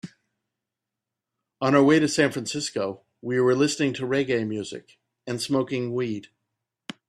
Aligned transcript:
On 1.61 1.75
our 1.75 1.83
way 1.83 1.99
to 1.99 2.07
San 2.07 2.31
Francisco, 2.31 3.01
we 3.21 3.39
were 3.39 3.53
listening 3.53 3.93
to 3.93 4.07
reggae 4.07 4.47
music 4.47 4.97
and 5.27 5.39
smoking 5.39 5.93
weed. 5.93 6.29